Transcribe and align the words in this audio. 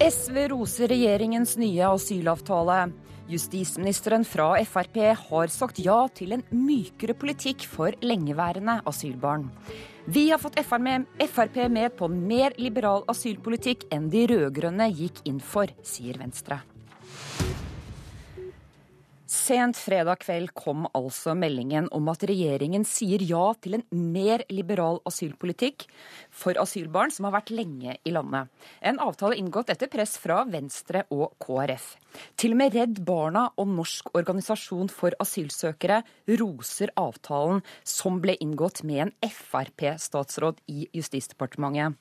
SV 0.00 0.46
roser 0.48 0.88
regjeringens 0.88 1.58
nye 1.60 1.84
asylavtale. 1.84 2.86
Justisministeren 3.28 4.24
fra 4.24 4.54
Frp 4.64 4.96
har 5.28 5.52
sagt 5.52 5.76
ja 5.84 5.98
til 6.16 6.32
en 6.32 6.44
mykere 6.56 7.12
politikk 7.12 7.66
for 7.68 7.92
lengeværende 8.00 8.78
asylbarn. 8.88 9.44
Vi 10.08 10.30
har 10.30 10.40
fått 10.40 10.56
Frp 10.64 11.60
med 11.68 11.98
på 12.00 12.08
mer 12.08 12.56
liberal 12.56 13.04
asylpolitikk 13.12 13.90
enn 13.92 14.08
de 14.08 14.24
rød-grønne 14.32 14.88
gikk 14.88 15.20
inn 15.28 15.36
for, 15.38 15.68
sier 15.84 16.16
Venstre. 16.16 16.62
Sent 19.50 19.74
fredag 19.82 20.20
kveld 20.22 20.52
kom 20.54 20.84
altså 20.94 21.32
meldingen 21.34 21.88
om 21.96 22.06
at 22.12 22.22
regjeringen 22.30 22.84
sier 22.86 23.18
ja 23.26 23.48
til 23.58 23.80
en 23.80 23.82
mer 23.90 24.44
liberal 24.46 25.00
asylpolitikk 25.10 25.88
for 26.30 26.60
asylbarn 26.62 27.10
som 27.10 27.26
har 27.26 27.34
vært 27.40 27.50
lenge 27.50 27.96
i 28.06 28.12
landet. 28.14 28.46
En 28.78 29.02
avtale 29.02 29.40
inngått 29.40 29.72
etter 29.74 29.90
press 29.90 30.14
fra 30.22 30.44
Venstre 30.46 31.02
og 31.10 31.34
KrF. 31.42 31.96
Til 32.40 32.54
og 32.54 32.60
med 32.60 32.76
Redd 32.76 33.00
Barna 33.06 33.46
og 33.60 33.70
Norsk 33.74 34.10
organisasjon 34.16 34.90
for 34.92 35.14
asylsøkere 35.22 36.00
roser 36.40 36.92
avtalen 37.00 37.62
som 37.86 38.20
ble 38.22 38.36
inngått 38.42 38.82
med 38.86 39.06
en 39.06 39.14
Frp-statsråd 39.30 40.60
i 40.72 40.86
Justisdepartementet. 40.96 41.98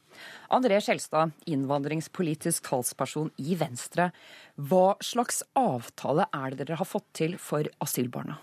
André 0.51 0.79
Skjelstad, 0.83 1.35
innvandringspolitisk 1.49 2.65
talsperson 2.69 3.31
i 3.37 3.55
Venstre. 3.59 4.09
Hva 4.55 4.97
slags 5.05 5.43
avtale 5.59 6.27
er 6.33 6.55
det 6.55 6.65
dere 6.65 6.81
har 6.81 6.89
fått 6.89 7.09
til 7.21 7.37
for 7.41 7.69
asylbarna? 7.83 8.39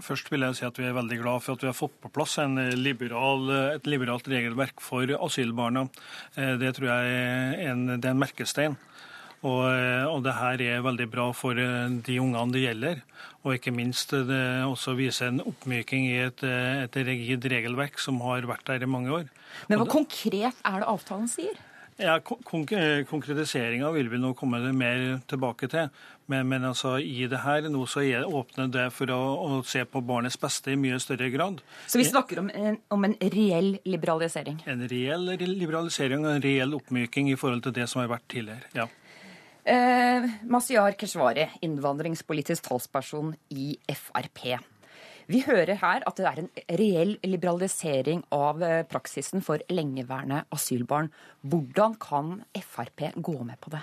Først 0.00 0.30
vil 0.32 0.40
jeg 0.46 0.56
si 0.56 0.64
at 0.64 0.78
Vi 0.80 0.86
er 0.88 0.96
veldig 0.96 1.18
glad 1.20 1.42
for 1.44 1.54
at 1.54 1.62
vi 1.62 1.68
har 1.68 1.76
fått 1.76 1.96
på 2.00 2.10
plass 2.12 2.38
liberal, 2.72 3.50
et 3.76 3.86
liberalt 3.86 4.28
regelverk 4.28 4.80
for 4.80 5.04
asylbarna. 5.26 5.88
Eh, 6.36 6.56
det 6.56 6.74
tror 6.76 6.88
jeg 6.88 7.12
er 7.12 7.70
en, 7.70 7.86
det 8.00 8.08
er 8.08 8.14
en 8.14 8.22
merkestein. 8.22 8.78
Og, 9.44 9.60
eh, 9.68 10.06
og, 10.08 10.22
det 10.24 10.38
her 10.38 10.62
er 10.64 10.84
veldig 10.84 11.06
bra 11.12 11.28
for 11.36 11.58
eh, 11.60 11.98
de 12.06 12.16
ungene 12.22 12.54
det 12.54 12.64
gjelder. 12.64 13.02
Og 13.44 13.58
ikke 13.58 13.74
minst 13.76 14.14
det 14.14 14.40
også 14.64 14.96
viser 14.96 15.28
en 15.28 15.44
oppmyking 15.44 16.08
i 16.08 16.16
et, 16.24 16.40
et 16.48 16.96
rigid 16.96 17.44
regelverk 17.52 18.00
som 18.00 18.22
har 18.24 18.48
vært 18.48 18.64
der 18.70 18.86
i 18.86 18.88
mange 18.88 19.12
år. 19.12 19.28
Men 19.68 19.82
hva 19.82 19.88
konkret 19.90 20.64
er 20.64 20.80
det 20.80 20.88
avtalen 20.88 21.28
sier? 21.28 21.60
Ja, 22.00 22.16
konk 22.24 22.72
Konkretiseringa 23.06 23.92
vil 23.94 24.08
vi 24.10 24.18
nå 24.18 24.32
komme 24.34 24.58
mer 24.74 25.20
tilbake 25.30 25.68
til. 25.70 25.92
Men, 26.26 26.48
men 26.48 26.64
altså, 26.64 26.96
i 26.98 27.28
det 27.28 27.42
her 27.44 27.68
nå 27.68 27.84
så 27.90 28.00
er 28.00 28.24
åpner 28.24 28.70
det 28.72 28.88
for 28.96 29.12
å, 29.12 29.20
å, 29.44 29.60
se 29.68 29.84
på 29.84 30.00
barnets 30.08 30.40
beste 30.40 30.72
i 30.72 30.78
mye 30.80 30.96
større 31.02 31.28
grad. 31.30 31.60
Så 31.86 32.00
vi 32.00 32.08
snakker 32.08 32.40
om 32.40 32.48
en, 32.48 32.80
om 32.96 33.06
en 33.06 33.16
reell 33.20 33.74
liberalisering? 33.84 34.62
En 34.72 34.86
reell 34.88 35.34
liberalisering 35.36 36.24
og 36.24 36.32
en 36.32 36.44
reell 36.44 36.74
oppmyking 36.80 37.28
i 37.30 37.38
forhold 37.38 37.66
til 37.68 37.76
det 37.76 37.90
som 37.92 38.02
har 38.02 38.12
vært 38.16 38.30
tidligere. 38.32 38.72
ja. 38.74 38.88
Eh, 39.64 40.24
Masiyar 40.44 40.92
Keshvari, 41.00 41.46
innvandringspolitisk 41.64 42.66
talsperson 42.66 43.30
i 43.48 43.78
Frp. 43.88 44.58
Vi 45.32 45.40
hører 45.46 45.78
her 45.80 46.04
at 46.04 46.18
det 46.20 46.26
er 46.28 46.40
en 46.42 46.50
reell 46.76 47.14
liberalisering 47.24 48.20
av 48.36 48.60
eh, 48.60 48.82
praksisen 48.84 49.40
for 49.40 49.64
lengeværende 49.72 50.42
asylbarn. 50.52 51.08
Hvordan 51.40 51.96
kan 51.96 52.34
Frp 52.60 53.08
gå 53.16 53.38
med 53.40 53.56
på 53.64 53.72
det? 53.72 53.80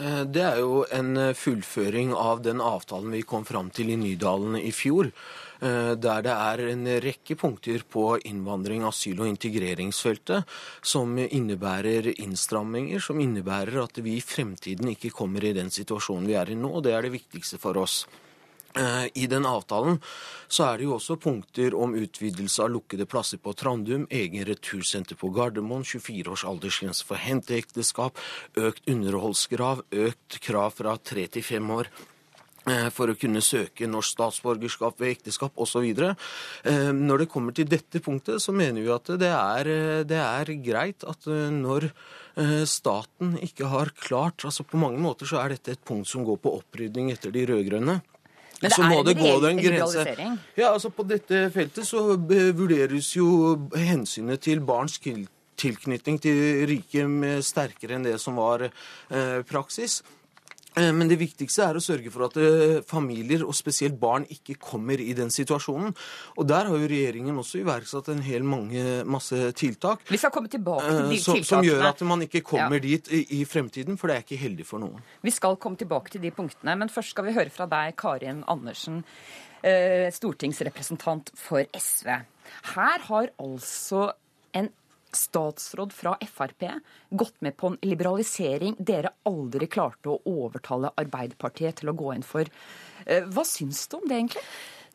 Eh, 0.00 0.24
det 0.24 0.42
er 0.42 0.58
jo 0.62 0.82
en 0.90 1.34
fullføring 1.36 2.14
av 2.16 2.42
den 2.42 2.60
avtalen 2.64 3.12
vi 3.12 3.22
kom 3.22 3.44
fram 3.44 3.70
til 3.70 3.92
i 3.92 3.98
Nydalen 4.00 4.56
i 4.60 4.72
fjor. 4.72 5.12
Eh, 5.62 5.92
der 5.94 6.22
det 6.26 6.32
er 6.32 6.62
en 6.72 6.86
rekke 7.04 7.36
punkter 7.38 7.84
på 7.86 8.18
innvandring, 8.26 8.82
asyl- 8.82 9.20
og 9.20 9.28
integreringsfeltet 9.30 10.48
som 10.82 11.14
innebærer 11.18 12.08
innstramminger, 12.16 12.98
som 12.98 13.20
innebærer 13.20 13.82
at 13.84 14.02
vi 14.02 14.16
i 14.16 14.24
fremtiden 14.24 14.88
ikke 14.96 15.12
kommer 15.14 15.44
i 15.44 15.54
den 15.54 15.70
situasjonen 15.70 16.26
vi 16.26 16.34
er 16.34 16.50
i 16.50 16.58
nå. 16.58 16.72
og 16.76 16.82
Det 16.82 16.94
er 16.96 17.02
det 17.02 17.14
viktigste 17.14 17.58
for 17.62 17.78
oss. 17.78 18.06
Eh, 18.74 19.06
I 19.14 19.26
den 19.26 19.44
avtalen 19.46 19.98
så 20.48 20.70
er 20.70 20.78
det 20.80 20.86
jo 20.86 20.94
også 20.96 21.18
punkter 21.20 21.74
om 21.76 21.92
utvidelse 21.96 22.64
av 22.64 22.70
lukkede 22.72 23.04
plasser 23.08 23.40
på 23.42 23.52
Trandum, 23.56 24.06
egen 24.10 24.46
retursenter 24.48 25.18
på 25.20 25.28
Gardermoen, 25.34 25.84
24 25.84 26.32
års 26.32 26.46
aldersgrense 26.48 27.04
for 27.04 27.20
henteekteskap, 27.20 28.20
økt 28.56 28.88
underholdskrav, 28.88 29.84
økt 29.92 30.40
krav 30.44 30.72
fra 30.78 30.96
tre 30.96 31.26
til 31.34 31.44
fem 31.44 31.68
år 31.74 31.90
eh, 32.70 32.88
for 32.96 33.12
å 33.12 33.16
kunne 33.18 33.44
søke 33.44 33.90
norsk 33.90 34.14
statsborgerskap 34.16 35.04
ved 35.04 35.18
ekteskap 35.18 35.60
osv. 35.60 35.90
Eh, 35.92 36.88
når 36.96 37.24
det 37.24 37.28
kommer 37.34 37.52
til 37.56 37.68
dette 37.68 38.00
punktet, 38.00 38.40
så 38.40 38.56
mener 38.56 38.80
vi 38.80 38.94
at 38.94 39.12
det 39.20 39.34
er, 39.36 39.72
det 40.08 40.22
er 40.22 40.54
greit 40.64 41.04
at 41.04 41.28
når 41.28 41.90
staten 42.64 43.34
ikke 43.44 43.66
har 43.68 43.90
klart 44.00 44.46
altså 44.48 44.64
På 44.64 44.78
mange 44.80 44.96
måter 45.04 45.28
så 45.28 45.42
er 45.42 45.52
dette 45.52 45.74
et 45.74 45.82
punkt 45.84 46.08
som 46.08 46.24
går 46.24 46.38
på 46.40 46.54
opprydning 46.62 47.10
etter 47.12 47.28
de 47.34 47.44
rød-grønne. 47.50 47.98
Men 48.62 48.70
det 48.70 48.78
er 48.78 48.86
en 48.86 49.18
reell 49.18 49.46
liberalisering? 49.58 50.34
Ja, 50.56 50.72
altså 50.72 50.92
På 50.94 51.04
dette 51.08 51.48
feltet 51.54 51.88
så 51.88 52.04
vurderes 52.16 53.12
jo 53.16 53.28
hensynet 53.74 54.44
til 54.46 54.62
barns 54.64 55.00
tilknytning 55.62 56.18
til 56.22 56.64
riket 56.70 57.44
sterkere 57.44 57.98
enn 57.98 58.06
det 58.06 58.18
som 58.22 58.38
var 58.38 58.68
eh, 58.68 59.40
praksis. 59.48 60.00
Eh, 60.74 60.92
men 60.96 61.10
det 61.10 61.18
viktigste 61.20 61.66
er 61.66 61.76
å 61.76 61.82
sørge 61.84 62.10
for 62.12 62.26
at 62.28 62.38
eh, 62.40 62.78
familier, 62.88 63.44
og 63.44 63.56
spesielt 63.56 63.98
barn, 64.00 64.24
ikke 64.32 64.56
kommer 64.60 65.00
i 65.00 65.12
den 65.16 65.32
situasjonen. 65.32 65.92
Og 66.40 66.48
der 66.48 66.70
har 66.70 66.80
jo 66.80 66.88
regjeringen 66.88 67.38
også 67.42 67.60
iverksatt 67.60 68.08
en 68.14 68.22
hel 68.24 68.46
mange, 68.48 69.02
masse 69.04 69.52
tiltak. 69.58 70.06
Vi 70.08 70.20
skal 70.20 70.32
komme 70.34 70.52
tilbake 70.52 70.88
til 70.88 71.12
de 71.12 71.20
tiltakene. 71.20 71.48
Som 71.52 71.66
gjør 71.66 71.86
at 71.90 72.04
man 72.08 72.26
ikke 72.26 72.44
kommer 72.54 72.78
ja. 72.80 72.86
dit 72.86 73.12
i, 73.12 73.22
i, 73.40 73.44
fremtiden, 73.48 74.00
for 74.00 74.08
det 74.08 74.18
er 74.18 74.26
ikke 74.26 74.40
heldig 74.40 74.68
for 74.68 74.82
noen. 74.82 75.04
Vi 75.22 75.34
skal 75.34 75.58
komme 75.60 75.80
tilbake 75.80 76.14
til 76.14 76.24
de 76.24 76.32
punktene, 76.34 76.76
men 76.80 76.92
først 76.92 77.12
skal 77.14 77.28
vi 77.28 77.36
høre 77.36 77.52
fra 77.52 77.68
deg, 77.70 77.96
Karin 78.00 78.44
Andersen, 78.50 79.02
eh, 79.60 80.08
stortingsrepresentant 80.14 81.34
for 81.38 81.68
SV. 81.76 82.14
Her 82.72 83.08
har 83.10 83.32
altså 83.40 84.10
en 84.56 84.72
statsråd 85.16 85.92
fra 85.94 86.16
Frp 86.20 86.68
gått 87.10 87.40
med 87.40 87.56
på 87.56 87.72
en 87.72 87.80
liberalisering 87.82 88.76
dere 88.78 89.14
aldri 89.28 89.68
klarte 89.70 90.12
å 90.12 90.20
overtale 90.28 90.92
Arbeiderpartiet 90.96 91.80
til 91.80 91.92
å 91.92 91.96
gå 91.96 92.14
inn 92.14 92.26
for. 92.26 92.48
Eh, 93.06 93.26
hva 93.28 93.44
syns 93.46 93.86
du 93.88 93.98
om 93.98 94.08
det, 94.08 94.20
egentlig? 94.20 94.46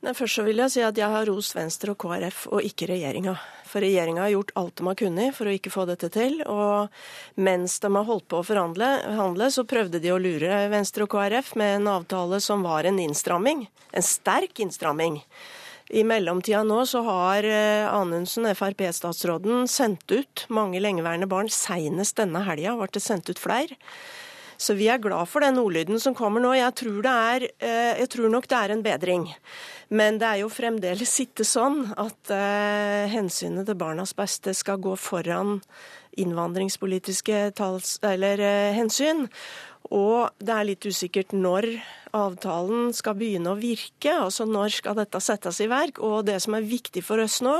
Nei, 0.05 0.13
først 0.13 0.37
så 0.37 0.43
vil 0.45 0.59
jeg 0.61 0.69
si 0.75 0.81
at 0.85 0.97
jeg 0.99 1.09
har 1.09 1.25
rost 1.25 1.55
Venstre 1.57 1.95
og 1.95 1.97
KrF, 2.03 2.43
og 2.53 2.65
ikke 2.65 2.85
regjeringa. 2.91 3.33
For 3.65 3.81
regjeringa 3.81 4.27
har 4.27 4.33
gjort 4.35 4.51
alt 4.61 4.75
de 4.77 4.85
har 4.85 4.97
kunnet 4.99 5.33
for 5.33 5.49
å 5.49 5.55
ikke 5.57 5.73
få 5.73 5.87
dette 5.89 6.11
til. 6.13 6.43
Og 6.45 7.41
mens 7.41 7.79
de 7.81 7.89
har 7.95 8.05
holdt 8.05 8.27
på 8.29 8.43
å 8.43 8.45
forhandle, 8.45 9.49
så 9.49 9.65
prøvde 9.65 10.01
de 10.03 10.13
å 10.13 10.19
lure 10.21 10.67
Venstre 10.69 11.07
og 11.07 11.15
KrF 11.15 11.55
med 11.57 11.79
en 11.79 11.89
avtale 11.95 12.37
som 12.45 12.61
var 12.65 12.85
en 12.85 13.01
innstramming. 13.01 13.65
En 13.89 14.05
sterk 14.05 14.61
innstramming. 14.61 15.23
I 15.89 16.03
mellomtida 16.03 16.65
nå 16.67 16.81
så 16.87 17.01
har 17.05 17.47
eh, 17.47 17.87
Anundsen, 17.87 18.47
Frp-statsråden, 18.51 19.67
sendt 19.71 20.11
ut 20.11 20.43
mange 20.51 20.81
lengeværende 20.83 21.29
barn. 21.31 21.51
Seinest 21.51 22.17
denne 22.19 22.43
helga 22.47 22.75
ble 22.75 22.89
det 22.91 23.03
sendt 23.03 23.31
ut 23.31 23.39
flere. 23.39 23.77
Så 24.57 24.73
vi 24.73 24.87
er 24.89 24.99
glad 24.99 25.29
for 25.29 25.45
den 25.45 25.59
ordlyden 25.61 26.01
som 26.01 26.15
kommer 26.17 26.41
nå. 26.43 26.51
Jeg 26.57 26.73
tror, 26.81 27.05
er, 27.07 27.45
eh, 27.61 27.93
jeg 28.01 28.09
tror, 28.15 28.27
nok 28.33 28.49
det 28.49 28.57
er 28.57 28.73
en 28.73 28.83
bedring. 28.83 29.27
Men 29.89 30.17
det 30.19 30.27
er 30.27 30.41
jo 30.41 30.51
fremdeles 30.51 31.13
ikke 31.23 31.45
sånn 31.47 31.93
at 31.95 32.33
uh, 32.33 33.07
hensynet 33.07 33.69
til 33.69 33.77
barnas 33.79 34.11
beste 34.17 34.51
skal 34.57 34.81
gå 34.83 34.97
foran 34.99 35.61
innvandringspolitiske 36.19 37.53
tals, 37.55 37.93
eller, 38.03 38.41
hensyn. 38.75 39.29
Og 39.93 40.33
det 40.43 40.51
er 40.51 40.67
litt 40.67 40.89
usikkert 40.89 41.31
når 41.31 41.69
avtalen 42.17 42.93
skal 42.95 43.17
begynne 43.19 43.53
å 43.53 43.59
virke, 43.59 44.13
altså 44.13 44.47
når 44.49 44.73
skal 44.79 44.97
dette 44.97 45.21
settes 45.23 45.61
i 45.63 45.69
verk. 45.71 46.01
Og 46.03 46.25
det 46.27 46.39
som 46.43 46.57
er 46.57 46.67
viktig 46.67 47.03
for 47.05 47.21
oss 47.23 47.39
nå, 47.45 47.55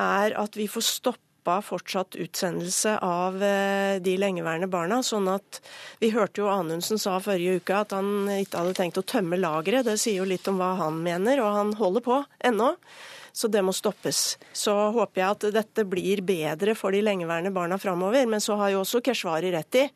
er 0.00 0.36
at 0.40 0.58
vi 0.58 0.68
får 0.70 0.86
stoppa 0.88 1.58
fortsatt 1.66 2.16
utsendelse 2.22 2.96
av 3.02 3.40
eh, 3.42 3.96
de 4.02 4.16
lengeværende 4.20 4.70
barna. 4.70 5.02
sånn 5.02 5.26
at 5.32 5.62
Vi 6.00 6.12
hørte 6.14 6.44
jo 6.44 6.50
Anundsen 6.52 7.00
sa 7.02 7.18
forrige 7.20 7.62
uke 7.62 7.80
at 7.80 7.96
han 7.96 8.30
ikke 8.36 8.62
hadde 8.62 8.76
tenkt 8.78 9.00
å 9.00 9.06
tømme 9.06 9.40
lageret. 9.40 9.86
Det 9.86 9.98
sier 9.98 10.22
jo 10.22 10.28
litt 10.28 10.46
om 10.48 10.62
hva 10.62 10.76
han 10.84 11.02
mener, 11.02 11.42
og 11.42 11.58
han 11.58 11.74
holder 11.80 12.06
på 12.06 12.22
ennå. 12.46 12.76
Så 13.32 13.48
det 13.48 13.62
må 13.64 13.72
stoppes. 13.72 14.36
Så 14.52 14.74
håper 14.92 15.22
jeg 15.22 15.36
at 15.36 15.46
dette 15.54 15.84
blir 15.88 16.20
bedre 16.26 16.74
for 16.76 16.92
de 16.92 17.00
lengeværende 17.04 17.52
barna 17.54 17.78
framover. 17.80 18.26
Men 18.28 18.42
så 18.44 18.58
har 18.60 18.74
jo 18.74 18.82
også 18.82 19.00
Keshvari 19.04 19.52
rett 19.54 19.78
i 19.80 19.86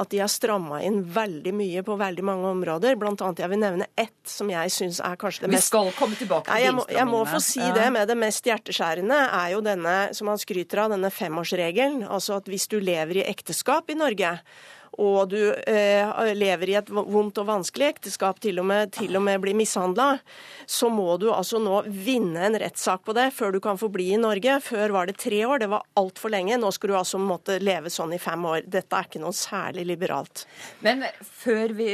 at 0.00 0.10
de 0.10 0.18
har 0.18 0.30
stramma 0.30 0.80
inn 0.86 1.00
veldig 1.14 1.52
mye 1.54 1.84
på 1.86 1.96
veldig 2.00 2.24
mange 2.26 2.50
områder. 2.50 2.98
Blant 3.00 3.22
annet 3.22 3.44
jeg 3.44 3.52
vil 3.52 3.62
nevne 3.62 3.88
ett 3.94 4.18
som 4.26 4.50
jeg 4.50 4.74
syns 4.74 4.98
er 5.06 5.14
kanskje 5.20 5.46
det 5.46 5.52
mest 5.54 5.68
Vi 5.68 5.70
skal 5.70 5.92
komme 5.98 6.18
tilbake 6.18 6.50
til 6.50 6.66
jeg, 6.66 6.74
må, 6.76 6.86
jeg 6.90 7.06
må 7.08 7.22
få 7.30 7.40
si 7.44 7.62
det 7.62 7.86
med 7.94 8.10
det 8.10 8.18
mest 8.18 8.50
hjerteskjærende, 8.50 9.20
er 9.38 9.54
jo 9.54 9.62
denne 9.64 9.96
som 10.16 10.32
han 10.32 10.42
skryter 10.42 10.84
av, 10.84 10.90
denne 10.96 11.12
femårsregelen. 11.14 12.02
Altså 12.10 12.40
at 12.40 12.50
hvis 12.50 12.66
du 12.70 12.80
lever 12.82 13.22
i 13.22 13.26
ekteskap 13.30 13.90
i 13.90 13.98
Norge 13.98 14.34
og 15.00 15.30
du 15.32 15.38
eh, 15.54 16.32
lever 16.36 16.72
i 16.72 16.76
et 16.80 16.90
vondt 16.92 17.40
og 17.40 17.48
vanskelig 17.48 17.88
ekteskap, 17.94 18.40
til 18.42 18.60
og 18.60 18.68
med, 18.68 18.92
til 18.92 19.16
og 19.16 19.24
med 19.24 19.40
blir 19.42 19.56
mishandla, 19.56 20.10
så 20.68 20.90
må 20.92 21.16
du 21.20 21.30
altså 21.32 21.60
nå 21.62 21.82
vinne 21.88 22.44
en 22.46 22.58
rettssak 22.60 23.06
på 23.06 23.14
det 23.16 23.30
før 23.36 23.56
du 23.56 23.60
kan 23.64 23.80
få 23.80 23.88
bli 23.92 24.10
i 24.14 24.20
Norge. 24.20 24.58
Før 24.64 24.96
var 24.98 25.08
det 25.08 25.16
tre 25.22 25.40
år, 25.46 25.62
det 25.62 25.70
var 25.72 25.86
altfor 26.00 26.34
lenge. 26.34 26.58
Nå 26.60 26.72
skal 26.76 26.92
du 26.92 26.98
altså 27.00 27.20
måtte 27.22 27.58
leve 27.62 27.92
sånn 27.92 28.12
i 28.16 28.20
fem 28.20 28.44
år. 28.44 28.66
Dette 28.68 28.98
er 28.98 29.08
ikke 29.08 29.22
noe 29.24 29.36
særlig 29.36 29.86
liberalt. 29.88 30.44
Men 30.84 31.06
før 31.24 31.74
vi 31.76 31.90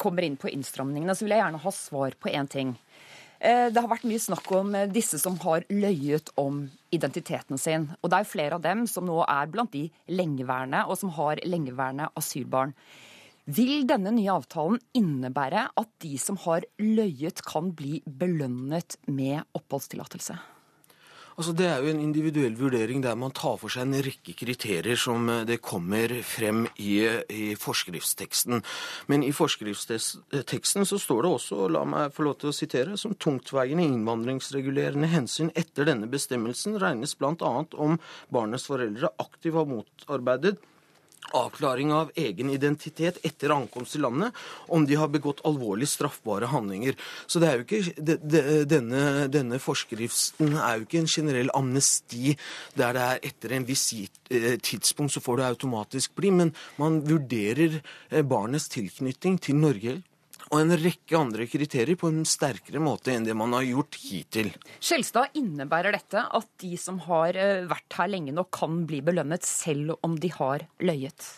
kommer 0.00 0.26
inn 0.26 0.38
på 0.40 0.52
innstramningene, 0.52 1.16
så 1.16 1.26
vil 1.26 1.36
jeg 1.36 1.44
gjerne 1.44 1.64
ha 1.64 1.74
svar 1.74 2.16
på 2.20 2.32
én 2.32 2.48
ting. 2.50 2.76
Eh, 3.40 3.70
det 3.72 3.80
har 3.80 3.88
vært 3.88 4.04
mye 4.04 4.20
snakk 4.20 4.50
om 4.52 4.74
eh, 4.76 4.88
disse 4.92 5.16
som 5.20 5.38
har 5.40 5.64
løyet 5.72 6.28
om 6.40 6.66
identiteten 6.92 7.60
sin. 7.60 7.88
Og 8.02 8.12
det 8.12 8.20
er 8.20 8.28
flere 8.28 8.58
av 8.58 8.64
dem 8.64 8.84
som 8.90 9.06
nå 9.08 9.22
er 9.24 9.48
blant 9.48 9.72
de 9.72 9.86
lengeværende, 10.12 10.84
og 10.84 11.00
som 11.00 11.14
har 11.16 11.40
lengeværende 11.48 12.10
asylbarn. 12.20 12.74
Vil 13.50 13.86
denne 13.88 14.12
nye 14.14 14.34
avtalen 14.34 14.76
innebære 14.94 15.70
at 15.80 15.90
de 16.04 16.12
som 16.20 16.36
har 16.44 16.68
løyet, 16.78 17.40
kan 17.48 17.72
bli 17.74 18.02
belønnet 18.04 18.98
med 19.08 19.40
oppholdstillatelse? 19.56 20.36
Altså, 21.38 21.54
det 21.56 21.66
er 21.70 21.82
jo 21.82 21.90
en 21.92 22.02
individuell 22.02 22.56
vurdering 22.58 23.02
der 23.04 23.18
man 23.18 23.34
tar 23.36 23.56
for 23.60 23.72
seg 23.72 23.86
en 23.86 24.02
rekke 24.04 24.34
kriterier 24.38 24.98
som 24.98 25.28
eh, 25.30 25.44
det 25.48 25.60
kommer 25.64 26.12
frem 26.26 26.64
i, 26.76 26.96
i 27.30 27.52
forskriftsteksten. 27.60 28.62
Men 29.12 29.24
i 29.26 29.32
forskriftsteksten 29.36 30.88
så 30.88 30.98
står 31.00 31.22
det 31.24 31.34
også, 31.36 31.68
la 31.72 31.84
meg 31.88 32.16
få 32.16 32.26
lov 32.26 32.40
til 32.40 32.50
å 32.50 32.56
sitere, 32.56 32.98
som 33.00 33.14
tungtveiende 33.14 33.86
innvandringsregulerende 33.86 35.10
hensyn 35.12 35.52
etter 35.54 35.88
denne 35.88 36.10
bestemmelsen 36.10 36.80
regnes 36.82 37.16
bl.a. 37.18 37.54
om 37.78 38.00
barnets 38.32 38.66
foreldre 38.70 39.12
aktivt 39.22 39.58
har 39.60 39.70
motarbeidet 39.70 40.58
avklaring 41.36 41.92
av 41.94 42.10
egen 42.18 42.50
identitet 42.52 43.20
etter 43.26 43.54
ankomst 43.54 43.96
til 43.96 44.04
landet, 44.06 44.36
om 44.68 44.86
de 44.86 44.98
har 44.98 45.10
begått 45.12 45.42
alvorlig 45.48 45.88
straffbare 45.90 46.50
handlinger. 46.50 46.98
Så 47.26 47.42
det 47.42 47.50
er 47.50 47.60
jo 47.60 47.66
ikke, 47.66 48.16
denne, 48.70 49.04
denne 49.32 49.60
forskriften 49.62 50.56
er 50.56 50.78
jo 50.78 50.86
ikke 50.88 51.02
en 51.02 51.10
generell 51.10 51.54
amnesti 51.56 52.36
der 52.78 52.96
det 52.96 53.06
er 53.06 53.24
etter 53.30 53.54
en 53.56 53.66
viss 53.68 53.86
eh, 53.94 54.56
tidspunkt 54.62 55.14
så 55.14 55.22
får 55.24 55.38
du 55.38 55.46
automatisk 55.46 56.14
bli, 56.18 56.30
men 56.34 56.54
man 56.80 57.00
vurderer 57.06 57.80
eh, 57.80 58.22
barnets 58.22 58.68
tilknytning 58.72 59.38
til 59.42 59.60
Norge 59.60 60.00
og 60.50 60.58
en 60.58 60.74
rekke 60.82 61.18
andre 61.18 61.46
kriterier 61.50 61.98
på 61.98 62.10
en 62.10 62.24
sterkere 62.26 62.82
måte 62.82 63.12
enn 63.14 63.26
det 63.26 63.36
man 63.38 63.54
har 63.54 63.66
gjort 63.68 63.98
hittil. 64.02 64.50
Skjelstad, 64.82 65.36
innebærer 65.38 65.94
dette 65.94 66.24
at 66.26 66.48
de 66.62 66.74
som 66.80 66.98
har 67.06 67.38
eh, 67.38 67.68
vært 67.70 67.98
her 67.98 68.10
lenge 68.10 68.34
nok, 68.34 68.50
kan 68.60 68.82
bli 68.90 68.98
belønnet 69.06 69.46
selv 69.46 69.94
om 70.06 70.18
de 70.18 70.32
har 70.34 70.66
løyet? 70.82 71.28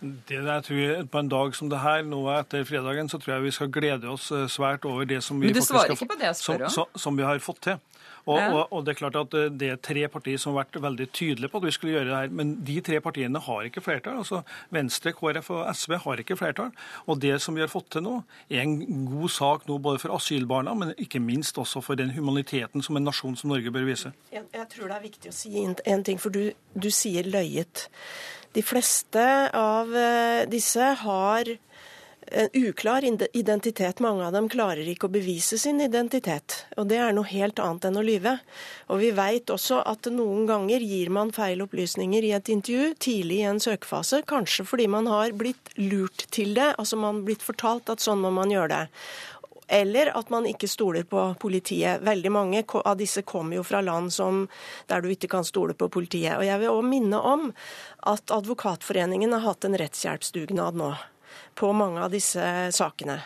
Det 0.00 0.38
jeg 0.38 0.64
tror 0.64 1.04
På 1.12 1.18
en 1.20 1.28
dag 1.28 1.54
som 1.56 1.68
det 1.68 1.80
her, 1.82 2.02
nå 2.08 2.22
etter 2.32 2.64
fredagen, 2.64 3.08
så 3.08 3.18
tror 3.20 3.34
jeg 3.34 3.42
vi 3.44 3.50
skal 3.56 3.72
glede 3.72 4.08
oss 4.08 4.30
eh, 4.32 4.46
svært 4.48 4.84
over 4.88 5.04
det 5.04 5.20
som 5.24 5.40
vi, 5.40 5.52
faktisk 5.52 5.76
har, 5.76 6.34
som, 6.34 6.68
som, 6.72 6.86
som 6.96 7.16
vi 7.18 7.26
har 7.26 7.38
fått 7.44 7.60
til. 7.68 7.80
Og, 8.28 8.38
ja. 8.38 8.48
og, 8.52 8.72
og, 8.72 8.84
Det 8.84 8.92
er 8.92 8.98
klart 8.98 9.16
at 9.16 9.34
eh, 9.36 9.50
det 9.60 9.68
er 9.72 9.80
tre 9.82 10.06
partier 10.12 10.40
som 10.40 10.54
har 10.54 10.64
vært 10.64 10.80
veldig 10.82 11.06
tydelige 11.16 11.50
på 11.52 11.60
at 11.60 11.66
vi 11.66 11.74
skulle 11.74 11.94
gjøre 11.94 12.08
det 12.08 12.16
her. 12.16 12.32
Men 12.40 12.52
de 12.66 12.78
tre 12.84 13.00
partiene 13.04 13.42
har 13.46 13.68
ikke 13.68 13.84
flertall. 13.84 14.20
altså 14.22 14.42
Venstre, 14.70 15.12
KrF 15.16 15.50
og 15.56 15.62
SV 15.76 15.96
har 16.04 16.24
ikke 16.24 16.36
flertall. 16.40 16.72
Og 17.06 17.20
det 17.22 17.36
som 17.42 17.56
vi 17.56 17.64
har 17.64 17.72
fått 17.72 17.90
til 17.96 18.04
nå, 18.06 18.16
er 18.50 18.64
en 18.64 19.06
god 19.08 19.28
sak 19.36 19.68
nå 19.68 19.78
både 19.78 20.02
for 20.02 20.16
asylbarna, 20.16 20.74
men 20.74 20.94
ikke 20.98 21.20
minst 21.20 21.58
også 21.58 21.82
for 21.84 22.00
den 22.00 22.12
humaniteten 22.16 22.84
som 22.84 22.96
en 22.96 23.08
nasjon 23.08 23.36
som 23.36 23.52
Norge 23.52 23.72
bør 23.72 23.88
vise. 23.88 24.12
Jeg, 24.32 24.44
jeg 24.54 24.68
tror 24.74 24.90
det 24.90 24.98
er 24.98 25.06
viktig 25.08 25.32
å 25.32 25.36
si 25.36 25.54
en 25.64 26.04
ting, 26.04 26.20
for 26.20 26.34
du, 26.34 26.52
du 26.74 26.90
sier 26.94 27.26
løyet. 27.28 27.88
De 28.52 28.62
fleste 28.66 29.24
av 29.54 29.96
eh, 29.96 30.46
disse 30.50 30.92
har 31.04 31.56
en 32.30 32.48
uklar 32.52 33.04
identitet. 33.32 34.00
Mange 34.00 34.26
av 34.26 34.32
dem 34.32 34.48
klarer 34.48 34.86
ikke 34.86 35.08
å 35.08 35.12
bevise 35.12 35.58
sin 35.58 35.80
identitet. 35.82 36.64
Og 36.78 36.86
det 36.90 37.00
er 37.02 37.14
noe 37.16 37.26
helt 37.30 37.58
annet 37.62 37.88
enn 37.88 37.98
å 37.98 38.04
lyve. 38.06 38.36
Og 38.90 39.02
vi 39.02 39.10
veit 39.16 39.50
også 39.50 39.80
at 39.88 40.06
noen 40.14 40.46
ganger 40.50 40.84
gir 40.84 41.10
man 41.14 41.32
feil 41.34 41.64
opplysninger 41.64 42.26
i 42.26 42.34
et 42.36 42.52
intervju 42.52 42.94
tidlig 43.02 43.40
i 43.42 43.48
en 43.50 43.62
søkefase. 43.62 44.22
Kanskje 44.30 44.66
fordi 44.68 44.86
man 44.90 45.10
har 45.10 45.34
blitt 45.34 45.74
lurt 45.80 46.28
til 46.34 46.54
det. 46.58 46.72
Altså 46.76 47.00
man 47.00 47.20
har 47.20 47.28
blitt 47.30 47.46
fortalt 47.46 47.90
at 47.90 48.04
sånn 48.04 48.22
må 48.22 48.32
man 48.34 48.54
gjøre 48.54 48.72
det. 48.74 48.84
Eller 49.70 50.10
at 50.18 50.30
man 50.34 50.48
ikke 50.50 50.68
stoler 50.68 51.06
på 51.06 51.28
politiet. 51.38 52.02
Veldig 52.02 52.32
mange 52.34 52.64
av 52.82 52.96
disse 52.98 53.22
kommer 53.22 53.60
jo 53.60 53.66
fra 53.66 53.82
land 53.84 54.10
som, 54.12 54.42
der 54.90 55.04
du 55.04 55.12
ikke 55.12 55.30
kan 55.30 55.46
stole 55.46 55.76
på 55.78 55.86
politiet. 55.92 56.34
Og 56.40 56.44
Jeg 56.48 56.58
vil 56.58 56.74
òg 56.74 56.82
minne 56.90 57.20
om 57.22 57.48
at 58.10 58.34
Advokatforeningen 58.34 59.32
har 59.36 59.46
hatt 59.46 59.68
en 59.68 59.78
rettshjelpsdugnad 59.78 60.78
nå 60.80 60.90
på 61.54 61.72
mange 61.76 62.02
av 62.02 62.12
disse 62.12 62.42
sakene. 62.74 63.18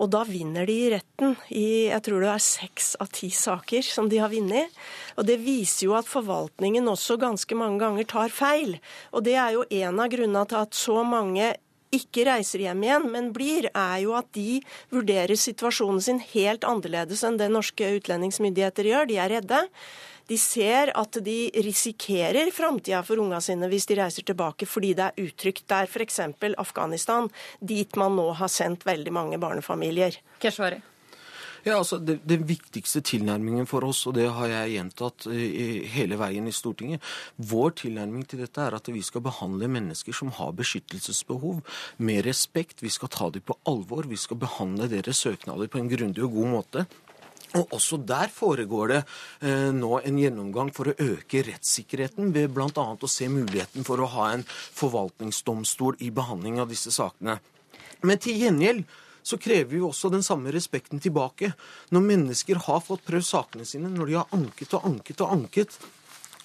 Og 0.00 0.10
da 0.12 0.22
vinner 0.28 0.68
de 0.68 0.76
i 0.84 0.90
retten 0.92 1.34
i 1.52 1.88
jeg 1.90 2.04
tror 2.06 2.24
det 2.24 2.32
er 2.32 2.44
seks 2.44 2.92
av 3.02 3.10
ti 3.14 3.30
saker 3.34 3.84
som 3.84 4.08
de 4.10 4.20
har 4.22 4.32
vunnet. 4.32 4.70
Og 5.18 5.26
det 5.28 5.40
viser 5.42 5.88
jo 5.88 5.96
at 5.98 6.08
forvaltningen 6.08 6.88
også 6.90 7.18
ganske 7.20 7.58
mange 7.58 7.82
ganger 7.82 8.08
tar 8.08 8.32
feil. 8.34 8.76
Og 9.12 9.24
det 9.26 9.36
er 9.36 9.56
jo 9.56 9.66
en 9.68 10.00
av 10.00 10.12
grunnene 10.12 10.46
til 10.48 10.62
at 10.62 10.78
så 10.78 11.02
mange 11.04 11.52
ikke 11.94 12.26
reiser 12.28 12.62
hjem 12.64 12.84
igjen, 12.86 13.08
men 13.10 13.32
blir, 13.34 13.66
er 13.74 13.96
jo 14.04 14.14
at 14.18 14.28
de 14.36 14.60
vurderer 14.92 15.38
situasjonen 15.38 16.02
sin 16.04 16.20
helt 16.32 16.66
annerledes 16.66 17.24
enn 17.26 17.38
det 17.40 17.50
norske 17.50 17.96
utlendingsmyndigheter 17.98 18.90
gjør. 18.90 19.10
De 19.10 19.18
er 19.18 19.34
redde. 19.38 19.64
De 20.30 20.38
ser 20.38 20.92
at 20.94 21.18
de 21.26 21.38
risikerer 21.66 22.52
framtida 22.54 23.00
for 23.02 23.18
unga 23.18 23.40
sine 23.42 23.66
hvis 23.72 23.88
de 23.90 23.96
reiser 23.98 24.26
tilbake 24.26 24.68
fordi 24.70 24.92
det 24.94 25.08
er 25.08 25.26
utrygt. 25.26 25.66
der, 25.66 25.88
er 25.88 25.90
f.eks. 25.90 26.20
Afghanistan, 26.56 27.26
dit 27.58 27.98
man 27.98 28.14
nå 28.14 28.30
har 28.38 28.48
sendt 28.48 28.86
veldig 28.86 29.12
mange 29.12 29.42
barnefamilier. 29.42 30.20
Keshvari. 30.38 30.78
Ja, 31.64 31.76
altså, 31.78 31.98
det, 31.98 32.20
Den 32.24 32.46
viktigste 32.48 33.02
tilnærmingen 33.04 33.68
for 33.68 33.84
oss, 33.84 34.06
og 34.08 34.16
det 34.16 34.28
har 34.32 34.48
jeg 34.48 34.76
gjentatt 34.76 35.26
i, 35.28 35.84
hele 35.92 36.16
veien 36.20 36.48
i 36.48 36.54
Stortinget 36.54 37.04
Vår 37.36 37.74
tilnærming 37.82 38.24
til 38.28 38.40
dette 38.44 38.62
er 38.64 38.76
at 38.78 38.88
vi 38.88 39.02
skal 39.04 39.24
behandle 39.24 39.68
mennesker 39.68 40.16
som 40.16 40.32
har 40.36 40.54
beskyttelsesbehov, 40.56 41.60
med 41.98 42.24
respekt. 42.24 42.82
Vi 42.82 42.92
skal 42.92 43.12
ta 43.12 43.28
dem 43.30 43.44
på 43.44 43.56
alvor. 43.68 44.08
Vi 44.08 44.18
skal 44.20 44.40
behandle 44.40 44.88
deres 44.90 45.20
søknader 45.20 45.68
på 45.68 45.80
en 45.80 45.90
grundig 45.90 46.24
og 46.24 46.34
god 46.38 46.52
måte. 46.54 46.86
Og 47.58 47.72
Også 47.74 47.98
der 48.06 48.30
foregår 48.30 48.92
det 48.92 49.00
eh, 49.42 49.70
nå 49.74 49.96
en 49.98 50.18
gjennomgang 50.22 50.70
for 50.74 50.90
å 50.90 50.94
øke 50.94 51.42
rettssikkerheten 51.48 52.30
ved 52.34 52.52
bl.a. 52.54 52.70
å 52.94 53.10
se 53.10 53.26
muligheten 53.28 53.86
for 53.86 54.00
å 54.00 54.10
ha 54.14 54.30
en 54.36 54.44
forvaltningsdomstol 54.46 55.98
i 55.98 56.12
behandling 56.14 56.60
av 56.62 56.70
disse 56.70 56.94
sakene. 56.94 57.40
Men 58.06 58.22
til 58.22 58.38
gjengjeld 58.38 58.86
så 59.22 59.38
krever 59.40 59.70
vi 59.74 59.82
også 59.84 60.10
den 60.12 60.24
samme 60.26 60.52
respekten 60.54 61.00
tilbake. 61.02 61.52
Når 61.94 62.06
mennesker 62.06 62.60
har 62.66 62.82
fått 62.84 63.06
prøvd 63.06 63.26
sakene 63.26 63.68
sine, 63.68 63.90
når 63.92 64.10
de 64.10 64.18
har 64.20 64.36
anket 64.36 64.76
og 64.78 64.86
anket 64.90 65.24
og 65.24 65.34
anket, 65.36 65.78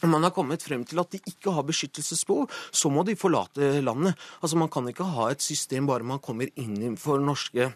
og 0.03 0.11
man 0.11 0.27
har 0.27 0.33
kommet 0.35 0.63
frem 0.63 0.83
til 0.85 0.99
at 1.01 1.13
de 1.13 1.21
ikke 1.23 1.53
har 1.55 1.65
beskyttelsesbehov, 1.65 2.51
så 2.75 2.91
må 2.93 3.05
de 3.07 3.15
forlate 3.17 3.79
landet. 3.81 4.13
Altså 4.41 4.59
Man 4.59 4.69
kan 4.69 4.87
ikke 4.91 5.07
ha 5.15 5.31
et 5.31 5.41
system 5.41 5.87
bare 5.87 6.03
man 6.03 6.19
kommer 6.19 6.51
inn 6.55 6.97
for 6.99 7.21
norske 7.21 7.71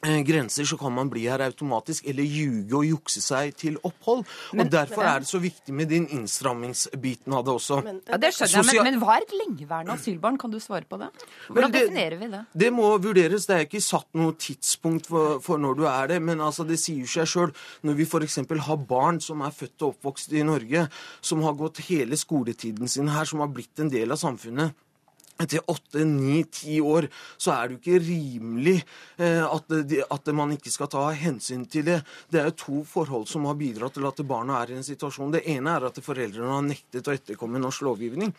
grenser, 0.00 0.64
så 0.64 0.76
kan 0.78 0.92
man 0.94 1.10
bli 1.10 1.24
her 1.26 1.42
automatisk, 1.42 2.06
eller 2.06 2.22
ljuge 2.22 2.76
og 2.76 2.86
jukse 2.86 3.20
seg 3.22 3.54
til 3.58 3.78
opphold. 3.82 4.24
Men, 4.52 4.66
og 4.66 4.72
Derfor 4.72 5.02
er 5.02 5.24
det 5.24 5.28
så 5.28 5.40
viktig 5.42 5.74
med 5.74 5.90
din 5.90 6.06
innstrammingsbiten 6.14 7.34
av 7.34 7.44
det 7.44 7.52
også. 7.52 7.80
Men, 7.84 8.00
ja, 8.06 8.16
Det 8.16 8.32
skjønner 8.34 8.72
jeg, 8.74 8.84
men, 8.84 8.94
men 8.94 9.02
hva 9.02 9.18
er 9.18 9.26
et 9.26 9.34
lengeværende 9.34 9.96
asylbarn? 9.98 10.38
Kan 10.38 10.54
du 10.54 10.60
svare 10.62 10.86
på 10.88 11.00
det? 11.02 11.10
Hvordan 11.48 11.74
det, 11.74 11.82
definerer 11.82 12.18
vi 12.22 12.30
det? 12.30 12.44
Det 12.64 12.72
må 12.72 12.92
vurderes. 13.02 13.46
Det 13.50 13.56
er 13.56 13.66
ikke 13.66 13.82
satt 13.82 14.08
noe 14.18 14.38
tidspunkt 14.38 15.10
for, 15.10 15.42
for 15.44 15.58
når 15.58 15.78
du 15.80 15.86
er 15.90 16.14
det. 16.14 16.22
Men 16.22 16.40
altså, 16.46 16.66
det 16.68 16.78
sier 16.82 17.06
seg 17.10 17.26
sjøl. 17.26 17.54
Når 17.82 17.98
vi 17.98 18.06
f.eks. 18.06 18.40
har 18.70 18.82
barn 18.88 19.18
som 19.24 19.42
er 19.42 19.54
født 19.54 19.82
og 19.82 19.96
oppvokst 19.96 20.34
i 20.38 20.46
Norge, 20.46 20.86
som 21.20 21.42
har 21.42 21.58
gått 21.58 21.82
hele 21.90 22.18
skoletiden 22.18 22.88
sin 22.88 23.10
her, 23.10 23.26
som 23.26 23.42
har 23.42 23.50
blitt 23.50 23.82
en 23.82 23.90
del 23.90 24.14
av 24.14 24.22
samfunnet 24.22 24.78
etter 25.38 25.62
åtte, 25.70 26.04
ni, 26.04 26.42
ti 26.44 26.80
år, 26.80 27.08
så 27.36 27.54
er 27.54 27.68
det 27.68 27.76
jo 27.76 27.80
ikke 27.82 28.02
rimelig 28.04 28.76
eh, 29.16 29.44
at, 29.46 29.72
at, 30.10 30.30
man 30.34 30.52
ikke 30.56 30.72
skal 30.74 30.90
ta 30.92 31.06
hensyn 31.14 31.64
til 31.70 31.86
det. 31.86 32.00
Det 32.28 32.42
er 32.42 32.50
jo 32.50 32.58
to 32.64 32.82
forhold 32.88 33.28
som 33.30 33.46
har 33.48 33.58
bidratt 33.58 33.96
til 33.98 34.08
at 34.08 34.22
barna 34.26 34.60
er 34.62 34.74
i 34.74 34.78
en 34.80 34.86
situasjon. 34.86 35.34
Det 35.36 35.46
ene 35.54 35.76
er 35.78 35.88
at 35.88 36.02
foreldrene 36.04 36.54
har 36.56 36.66
nektet 36.66 37.08
å 37.08 37.14
etterkomme 37.14 37.62
norsk 37.62 37.86
lovgivning. 37.86 38.34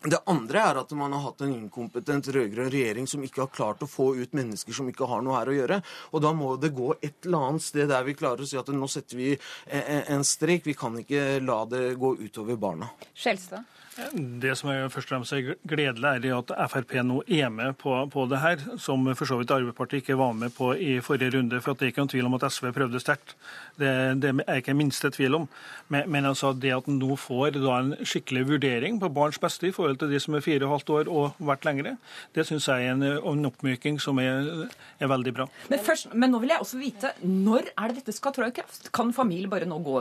Det 0.00 0.16
andre 0.32 0.62
er 0.64 0.78
at 0.80 0.92
man 0.96 1.12
har 1.12 1.26
hatt 1.26 1.42
en 1.44 1.50
inkompetent 1.52 2.30
rød-grønn 2.32 2.70
regjering 2.72 3.08
som 3.10 3.20
ikke 3.20 3.42
har 3.42 3.50
klart 3.52 3.82
å 3.84 3.88
få 3.90 4.14
ut 4.16 4.32
mennesker 4.32 4.72
som 4.72 4.88
ikke 4.88 5.04
har 5.10 5.20
noe 5.20 5.36
her 5.36 5.50
å 5.52 5.56
gjøre. 5.58 5.76
Og 6.16 6.22
da 6.24 6.30
må 6.32 6.54
det 6.56 6.70
gå 6.72 6.94
et 7.02 7.28
eller 7.28 7.50
annet 7.50 7.66
sted 7.66 7.90
der 7.92 8.06
vi 8.06 8.16
klarer 8.16 8.40
å 8.40 8.48
si 8.48 8.56
at 8.56 8.72
nå 8.72 8.88
setter 8.88 9.20
vi 9.20 9.34
en 9.68 10.24
strek. 10.24 10.64
Vi 10.64 10.76
kan 10.78 10.96
ikke 11.02 11.42
la 11.44 11.58
det 11.68 11.98
gå 12.00 12.14
utover 12.16 12.56
barna. 12.56 12.88
Skjelstad? 13.12 13.68
Det 14.12 14.52
som 14.58 14.70
er 14.72 14.88
først 14.92 15.10
og 15.10 15.20
fremst 15.20 15.56
gledelig, 15.68 16.30
er 16.30 16.36
at 16.38 16.52
Frp 16.72 16.94
nå 17.06 17.20
er 17.26 17.50
med 17.52 17.76
på, 17.80 17.92
på, 18.12 18.26
det 18.30 18.40
her, 18.42 18.62
som 18.80 19.04
for 19.14 19.28
så 19.28 19.38
vidt 19.40 19.52
Arbeiderpartiet 19.54 20.02
ikke 20.02 20.18
var 20.20 20.32
med 20.36 20.54
på 20.56 20.72
i 20.74 20.98
forrige 21.04 21.36
runde. 21.36 21.60
for 21.60 21.74
Det 21.74 21.86
er 21.86 21.92
ikke 21.92 22.04
noen 22.04 22.12
tvil 22.12 22.28
om 22.28 22.36
at 22.38 22.46
SV 22.52 22.70
prøvde 22.76 23.02
sterkt. 23.02 23.34
Det, 23.80 23.90
det 24.22 24.32
er 24.46 24.60
ikke 24.60 24.76
minste 24.76 25.10
tvil 25.14 25.40
om. 25.42 25.48
Men, 25.88 26.08
men 26.10 26.30
altså 26.30 26.52
det 26.52 26.72
at 26.76 26.88
en 26.88 27.00
nå 27.00 27.16
får 27.20 27.58
en 27.60 27.94
skikkelig 28.02 28.46
vurdering 28.48 29.00
på 29.00 29.12
barns 29.12 29.40
beste 29.40 29.68
i 29.68 29.74
forhold 29.74 30.00
til 30.00 30.12
de 30.12 30.20
som 30.22 30.36
er 30.36 30.44
fire 30.44 30.64
og 30.64 30.68
et 30.68 30.74
halvt 30.76 30.94
år 30.96 31.12
og 31.12 31.44
vært 31.50 31.68
lengre. 31.68 31.96
Det 32.34 32.46
syns 32.48 32.68
jeg 32.70 32.86
er 32.86 32.96
en, 32.96 33.04
en 33.04 33.50
oppmyking 33.50 34.00
som 34.02 34.18
er, 34.22 34.66
er 35.00 35.12
veldig 35.12 35.34
bra. 35.36 35.48
Men, 35.68 35.84
først, 35.84 36.12
men, 36.14 36.30
nå 36.32 36.42
vil 36.42 36.54
jeg 36.54 36.64
også 36.64 36.80
vite, 36.80 37.14
når 37.26 37.72
er 37.74 37.90
det 37.90 38.02
dette 38.02 38.16
skal 38.16 38.34
trå 38.36 38.48
i 38.50 38.56
kraft? 38.56 38.90
Kan 38.94 39.14
familie 39.16 39.50
bare 39.50 39.68
nå 39.68 39.80
gå 39.84 40.00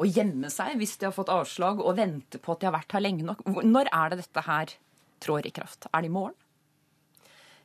og 0.00 0.08
gjemme 0.08 0.48
seg 0.52 0.78
hvis 0.80 0.96
de 1.00 1.08
har 1.08 1.16
fått 1.16 1.32
avslag, 1.32 1.82
og 1.84 1.98
vente 1.98 2.40
på 2.40 2.54
at 2.54 2.62
de 2.62 2.70
har 2.70 2.76
vært 2.78 2.96
her 2.96 3.04
lenge 3.04 3.26
nok? 3.26 3.44
Når 3.46 3.92
er 3.92 4.12
det 4.12 4.22
dette 4.22 4.46
her 4.46 4.76
trår 5.20 5.50
i 5.50 5.52
kraft? 5.54 5.90
Er 5.92 6.00
det 6.00 6.08
i 6.08 6.14
morgen? 6.14 6.36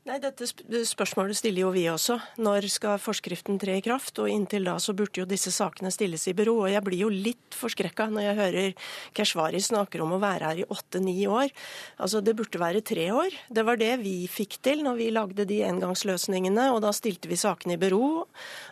Nei, 0.05 0.19
Dette 0.21 0.45
spørsmålet 0.85 1.33
stiller 1.33 1.63
jo 1.63 1.71
vi 1.73 1.87
også. 1.89 2.19
Når 2.37 2.67
skal 2.69 2.99
forskriften 3.01 3.55
tre 3.57 3.79
i 3.79 3.81
kraft? 3.81 4.19
Og 4.21 4.29
inntil 4.29 4.67
da 4.69 4.75
så 4.77 4.93
burde 4.93 5.17
jo 5.17 5.25
disse 5.25 5.49
sakene 5.49 5.89
stilles 5.89 6.27
i 6.29 6.33
bero. 6.37 6.59
Og 6.61 6.69
jeg 6.69 6.83
blir 6.85 6.99
jo 7.01 7.07
litt 7.09 7.57
forskrekka 7.57 8.05
når 8.13 8.21
jeg 8.27 8.37
hører 8.37 8.91
Keshvari 9.17 9.63
snakker 9.65 10.03
om 10.05 10.13
å 10.13 10.19
være 10.21 10.51
her 10.51 10.61
i 10.61 10.67
åtte-ni 10.75 11.15
år. 11.25 11.49
Altså 11.97 12.21
det 12.21 12.35
burde 12.37 12.61
være 12.61 12.83
tre 12.85 13.07
år. 13.17 13.33
Det 13.49 13.63
var 13.65 13.81
det 13.81 13.95
vi 14.03 14.13
fikk 14.29 14.59
til 14.67 14.83
når 14.85 14.99
vi 14.99 15.07
lagde 15.15 15.47
de 15.49 15.57
engangsløsningene, 15.71 16.67
og 16.75 16.83
da 16.85 16.91
stilte 16.93 17.31
vi 17.31 17.41
sakene 17.41 17.73
i 17.73 17.81
bero. 17.81 18.27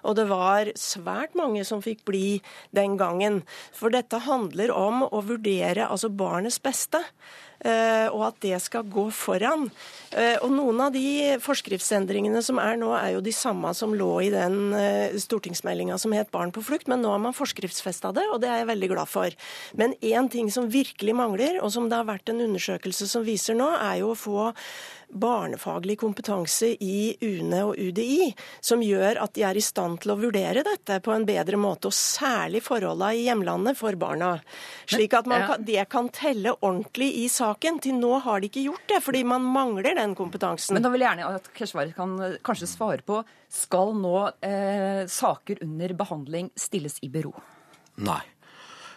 Og 0.06 0.20
det 0.20 0.28
var 0.30 0.70
svært 0.78 1.34
mange 1.40 1.66
som 1.66 1.82
fikk 1.82 2.06
bli 2.12 2.28
den 2.78 2.94
gangen. 3.02 3.42
For 3.74 3.90
dette 3.90 4.22
handler 4.28 4.70
om 4.78 5.02
å 5.10 5.26
vurdere 5.26 5.90
altså 5.90 6.14
barnets 6.14 6.62
beste. 6.62 7.02
Eh, 7.64 8.08
og 8.12 8.26
at 8.28 8.40
det 8.44 8.58
skal 8.60 8.84
gå 8.92 9.06
foran. 9.16 9.70
Eh, 10.12 10.36
og 10.44 10.52
Noen 10.52 10.82
av 10.84 10.92
de 10.96 11.38
forskriftsendringene 11.44 12.42
som 12.44 12.60
er 12.60 12.76
nå, 12.80 12.90
er 12.98 13.14
jo 13.16 13.24
de 13.24 13.32
samme 13.36 13.72
som 13.78 13.94
lå 13.96 14.10
i 14.26 14.32
den 14.34 14.76
eh, 14.76 15.16
stortingsmeldinga 15.24 15.96
som 16.02 16.16
het 16.16 16.32
Barn 16.34 16.52
på 16.52 16.64
flukt, 16.66 16.90
men 16.92 17.00
nå 17.04 17.14
har 17.14 17.22
man 17.24 17.36
forskriftsfesta 17.38 18.12
det, 18.18 18.26
og 18.34 18.42
det 18.44 18.52
er 18.52 18.62
jeg 18.62 18.72
veldig 18.74 18.90
glad 18.92 19.12
for. 19.12 19.38
Men 19.80 19.96
én 20.04 20.28
ting 20.34 20.52
som 20.52 20.68
virkelig 20.74 21.16
mangler, 21.16 21.62
og 21.64 21.72
som 21.72 21.88
det 21.88 22.02
har 22.02 22.10
vært 22.10 22.34
en 22.34 22.44
undersøkelse 22.50 23.08
som 23.08 23.24
viser 23.24 23.56
nå, 23.56 23.70
er 23.80 24.02
jo 24.02 24.12
å 24.12 24.20
få 24.20 24.52
barnefaglig 25.14 25.98
kompetanse 26.02 26.74
i 26.84 27.14
UNE 27.22 27.62
og 27.68 27.78
UDI 27.78 28.32
som 28.64 28.82
gjør 28.84 29.20
at 29.24 29.34
de 29.38 29.46
er 29.48 29.58
i 29.60 29.64
stand 29.64 30.02
til 30.04 30.14
å 30.14 30.18
vurdere 30.20 30.66
dette 30.66 31.00
på 31.04 31.14
en 31.14 31.26
bedre 31.28 31.60
måte, 31.60 31.90
og 31.90 31.98
særlig 31.98 32.64
forholdene 32.66 33.14
i 33.20 33.26
hjemlandet 33.28 33.80
for 33.80 33.98
barna. 34.00 34.36
Slik 34.90 35.16
at 35.18 35.30
kan, 35.30 35.66
det 35.66 35.86
kan 35.92 36.10
telle 36.14 36.56
ordentlig 36.60 37.12
i 37.24 37.28
saken. 37.32 37.80
Til 37.84 37.98
nå 38.00 38.18
har 38.26 38.42
de 38.42 38.50
ikke 38.52 38.66
gjort 38.68 38.90
det, 38.90 39.02
fordi 39.06 39.24
man 39.28 39.46
mangler 39.46 39.98
den 39.98 40.16
kompetansen. 40.18 40.78
Men 40.78 40.86
da 40.86 40.94
vil 40.94 41.06
jeg 41.06 41.14
gjerne 41.14 41.40
at 41.40 41.50
Keshvari 41.58 41.96
kan 41.96 42.16
eh, 42.24 42.38
kanskje 42.46 42.70
svare 42.70 43.06
på 43.06 43.22
skal 43.54 43.94
nå 43.98 44.18
eh, 44.44 45.04
saker 45.10 45.64
under 45.66 45.98
behandling 45.98 46.54
stilles 46.60 47.00
i 47.06 47.12
bero? 47.14 47.34
Nei. 48.02 48.22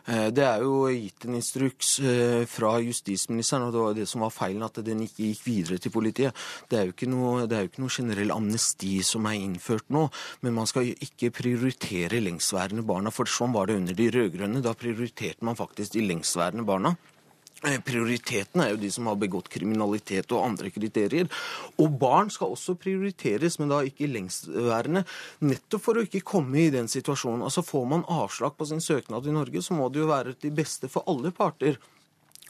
Eh, 0.07 0.29
det 0.35 0.45
er 0.47 0.63
jo 0.63 0.87
gitt 0.93 1.27
en 1.27 1.39
instruks 1.39 1.97
eh, 1.99 2.45
fra 2.51 2.77
justisministeren, 2.83 3.67
og 3.67 3.75
det 3.75 3.83
var 3.83 3.97
det 3.99 4.07
som 4.11 4.23
var 4.23 4.35
feilen, 4.35 4.63
at 4.67 4.79
den 4.87 5.03
ikke 5.07 5.33
gikk 5.33 5.43
videre 5.47 5.81
til 5.83 5.95
politiet. 5.95 6.47
Det 6.71 6.79
er 6.79 6.87
jo 6.87 6.95
ikke 6.95 7.11
noe, 7.11 7.47
jo 7.51 7.71
ikke 7.71 7.83
noe 7.83 7.97
generell 7.97 8.35
amnesti 8.35 9.01
som 9.07 9.27
er 9.27 9.41
innført 9.41 9.91
nå, 9.95 10.07
men 10.47 10.57
man 10.57 10.71
skal 10.71 10.93
ikke 10.95 11.33
prioritere 11.35 12.23
lengstværende 12.23 12.87
barna, 12.87 13.11
for 13.15 13.31
sånn 13.31 13.55
var 13.57 13.67
det 13.67 13.81
under 13.81 13.99
de 13.99 14.09
rød-grønne. 14.15 14.63
Da 14.63 14.77
prioriterte 14.79 15.47
man 15.47 15.59
faktisk 15.59 15.97
de 15.97 16.07
lengstværende 16.07 16.67
barna. 16.67 16.95
Eh, 17.65 17.79
prioriteten 17.81 18.61
er 18.61 18.75
jo 18.75 18.81
de 18.83 18.91
som 18.93 19.07
har 19.09 19.17
begått 19.17 19.49
kriminalitet 19.49 20.33
og 20.37 20.45
andre 20.45 20.69
kriterier. 20.75 21.31
Og 21.81 21.95
barn 22.01 22.29
skal 22.33 22.53
også 22.53 22.77
prioriteres, 22.77 23.57
men 23.59 23.73
da 23.73 23.81
ikke 23.87 24.11
lengstværende. 24.13 25.07
Nettopp 25.49 25.87
for 25.87 25.97
å 25.97 26.05
ikke 26.05 26.25
komme 26.27 26.67
i 26.67 26.73
den 26.75 26.91
situasjonen. 26.93 27.47
Altså 27.47 27.65
Får 27.65 27.89
man 27.89 28.05
avslag 28.13 28.59
på 28.59 28.69
sin 28.69 28.85
søknad 28.85 29.27
i 29.27 29.35
Norge, 29.35 29.65
så 29.65 29.77
må 29.79 29.89
det 29.89 30.05
jo 30.05 30.13
være 30.13 30.37
til 30.37 30.53
beste 30.57 30.93
for 30.93 31.09
alle 31.09 31.33
parter 31.33 31.81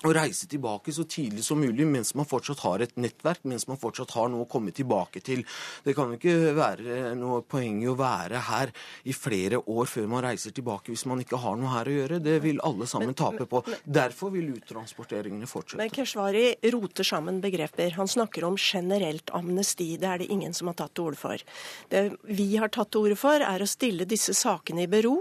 å 0.05 0.13
reise 0.13 0.45
tilbake 0.51 0.93
så 0.93 1.07
tidlig 1.09 1.45
som 1.47 1.61
mulig 1.61 1.87
mens 1.89 2.13
man 2.19 2.29
fortsatt 2.29 2.61
har 2.67 2.83
et 2.85 2.93
nettverk, 3.01 3.41
mens 3.49 3.65
man 3.69 3.79
fortsatt 3.81 4.13
har 4.13 4.29
noe 4.29 4.45
å 4.45 4.51
komme 4.51 4.75
tilbake 4.77 5.23
til. 5.25 5.41
Det 5.87 5.95
kan 5.97 6.13
jo 6.13 6.19
ikke 6.19 6.53
være 6.57 7.15
noe 7.17 7.41
poeng 7.49 7.79
i 7.81 7.89
å 7.89 7.97
være 7.97 8.43
her 8.51 8.73
i 9.09 9.15
flere 9.17 9.63
år 9.65 9.89
før 9.89 10.11
man 10.13 10.25
reiser 10.27 10.53
tilbake 10.57 10.93
hvis 10.93 11.07
man 11.09 11.23
ikke 11.25 11.41
har 11.41 11.57
noe 11.57 11.73
her 11.73 11.89
å 11.89 11.95
gjøre. 11.97 12.21
Det 12.27 12.37
vil 12.45 12.61
alle 12.67 12.89
sammen 12.91 13.15
men, 13.15 13.17
tape 13.17 13.49
på. 13.49 13.63
Derfor 13.85 14.35
vil 14.35 14.53
uttransporteringene 14.59 15.49
fortsette. 15.49 15.81
Men 15.81 15.95
Keshvari 15.97 16.45
roter 16.77 17.09
sammen 17.09 17.41
begreper. 17.41 17.97
Han 17.97 18.11
snakker 18.11 18.45
om 18.51 18.61
generelt 18.61 19.33
amnesti. 19.37 19.95
Det 20.03 20.13
er 20.13 20.25
det 20.25 20.29
ingen 20.35 20.53
som 20.57 20.69
har 20.69 20.77
tatt 20.83 20.93
til 20.93 21.09
orde 21.09 21.21
for. 21.23 21.47
Det 21.89 22.05
vi 22.29 22.51
har 22.61 22.73
tatt 22.75 22.93
til 22.93 23.09
orde 23.09 23.17
for, 23.21 23.41
er 23.41 23.65
å 23.65 23.71
stille 23.71 24.05
disse 24.09 24.37
sakene 24.37 24.85
i 24.85 24.91
bero, 24.93 25.17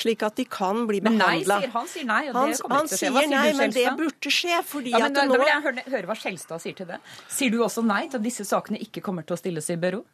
slik 0.00 0.24
at 0.24 0.40
de 0.40 0.48
kan 0.48 0.86
bli 0.88 1.04
behandla. 1.04 1.20
Men 1.20 1.36
nei, 1.36 1.60
sier 1.60 1.76
han 1.76 1.92
sier 1.92 2.08
nei, 2.08 2.22
og 2.32 2.40
det 2.40 2.58
kommer 2.64 2.88
ikke 2.88 2.96
til 2.96 2.96
å 2.96 3.04
skje. 3.04 3.12
Hva 3.12 3.24
sier 3.28 3.34
nei, 3.36 3.54
men 3.60 3.74
det 3.74 3.86
burde 3.98 4.13
burde 4.14 4.34
skje. 4.34 4.62
fordi 4.66 4.94
ja, 4.94 5.02
men, 5.04 5.16
at 5.16 5.28
nå... 5.28 5.34
Da 5.34 5.42
vil 5.42 5.52
jeg 5.52 5.66
høre, 5.68 5.84
høre 5.96 6.10
hva 6.10 6.18
Skjelstad 6.18 6.62
sier 6.62 6.78
til 6.78 6.88
det. 6.88 7.00
Sier 7.28 7.50
du 7.50 7.62
også 7.64 7.84
nei 7.84 8.06
til 8.08 8.20
at 8.20 8.24
disse 8.24 8.46
sakene 8.48 8.80
ikke 8.80 9.04
kommer 9.04 9.26
til 9.26 9.36
å 9.36 9.40
stilles 9.40 9.70
i 9.70 9.76
bero? 9.80 10.04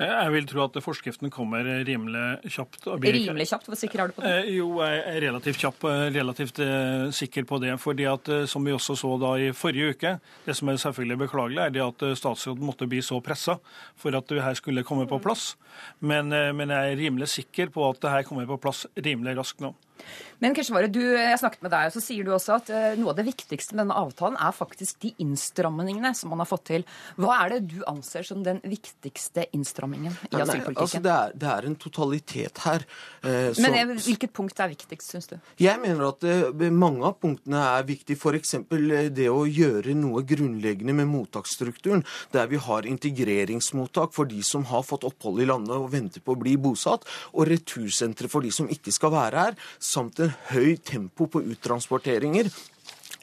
Jeg 0.00 0.30
vil 0.32 0.46
tro 0.48 0.62
at 0.64 0.76
forskriften 0.82 1.30
kommer 1.30 1.66
rimelig 1.86 2.50
kjapt. 2.54 2.86
Rimelig 3.02 3.46
kjapt? 3.50 3.68
Hvor 3.68 3.78
sikker 3.78 4.02
er 4.02 4.10
du 4.10 4.16
på 4.16 4.24
det? 4.24 4.30
Eh, 4.32 4.48
jo, 4.56 4.68
jeg 4.80 5.02
er 5.10 5.18
relativt 5.26 5.60
kjapp, 5.60 5.84
eh, 5.86 6.04
relativt 6.14 6.62
eh, 6.64 7.04
sikker 7.14 7.44
på 7.48 7.60
det. 7.62 7.74
fordi 7.80 8.08
at 8.08 8.30
Som 8.48 8.64
vi 8.64 8.72
også 8.72 8.96
så 8.96 9.12
da 9.20 9.34
i 9.38 9.52
forrige 9.52 9.92
uke, 9.92 10.18
det 10.46 10.56
som 10.56 10.68
er 10.68 10.80
selvfølgelig 10.80 11.18
beklagelig, 11.26 11.60
er 11.60 11.70
det 11.70 11.84
at 11.84 12.18
statsråden 12.18 12.64
måtte 12.64 12.88
bli 12.88 13.02
så 13.02 13.20
pressa 13.20 13.58
for 13.96 14.16
at 14.16 14.26
det 14.28 14.42
her 14.42 14.54
skulle 14.54 14.82
komme 14.82 15.06
på 15.06 15.20
plass. 15.22 15.56
Men, 16.00 16.28
men 16.28 16.68
jeg 16.68 16.92
er 16.92 16.96
rimelig 16.98 17.28
sikker 17.28 17.70
på 17.70 17.84
at 17.90 18.00
det 18.00 18.10
her 18.10 18.22
kommer 18.22 18.46
på 18.46 18.58
plass 18.58 18.86
rimelig 18.96 19.36
raskt 19.36 19.60
nå. 19.60 19.74
Men 20.42 20.56
Keshvari, 20.58 20.88
du, 20.90 21.00
jeg 21.14 21.38
snakket 21.38 21.62
med 21.62 21.70
deg, 21.70 21.88
og 21.88 21.94
så 21.94 22.00
sier 22.02 22.26
du 22.26 22.32
også 22.34 22.56
at 22.56 22.70
uh, 22.74 22.86
noe 22.98 23.12
av 23.12 23.18
det 23.20 23.24
viktigste 23.28 23.76
med 23.76 23.84
denne 23.84 23.98
avtalen 24.00 24.38
er 24.42 24.54
faktisk 24.56 24.98
de 25.04 25.12
innstrammingene 25.22 26.10
som 26.18 26.32
man 26.34 26.42
har 26.42 26.48
fått 26.50 26.64
til. 26.72 26.86
Hva 27.22 27.36
er 27.44 27.54
det 27.54 27.60
du 27.70 27.76
anser 27.86 28.26
som 28.26 28.40
den 28.42 28.58
viktigste 28.66 29.46
innstrammingen 29.54 30.10
i 30.10 30.32
nei, 30.34 30.40
asylpolitikken? 30.42 30.74
Nei, 30.74 30.82
altså 30.82 31.02
det, 31.04 31.12
er, 31.14 31.36
det, 31.38 31.50
er, 31.52 31.68
en 31.70 31.76
totalitet 31.78 32.58
her. 32.64 32.86
Uh, 33.22 33.52
Men 33.62 33.76
så, 33.94 34.08
hvilket 34.08 34.34
punkt 34.34 34.62
er 34.64 34.72
viktigst, 34.72 35.12
syns 35.14 35.30
du? 35.30 35.36
Jeg 35.62 35.78
mener 35.82 36.08
at 36.08 36.26
eh, 36.26 36.66
mange 36.74 37.06
av 37.06 37.14
punktene 37.22 37.62
er 37.76 37.86
viktige. 37.86 38.18
F.eks. 38.18 38.56
det 39.14 39.28
å 39.30 39.44
gjøre 39.46 39.94
noe 39.94 40.24
grunnleggende 40.26 40.96
med 40.98 41.10
mottaksstrukturen. 41.12 42.02
Der 42.34 42.50
vi 42.50 42.58
har 42.66 42.90
integreringsmottak 42.90 44.10
for 44.16 44.26
de 44.26 44.42
som 44.46 44.66
har 44.72 44.82
fått 44.86 45.06
opphold 45.06 45.38
i 45.44 45.48
landet 45.52 45.76
og 45.78 45.92
venter 45.94 46.24
på 46.24 46.34
å 46.34 46.42
bli 46.42 46.58
bosatt, 46.58 47.06
og 47.30 47.46
retursentre 47.46 48.26
for 48.32 48.42
de 48.42 48.50
som 48.50 48.66
ikke 48.72 48.90
skal 48.94 49.14
være 49.14 49.46
her 49.46 49.58
samt 49.92 50.22
en 50.22 50.32
høy 50.52 50.76
tempo 50.80 51.28
på 51.30 51.44
uttransporteringer 51.54 52.50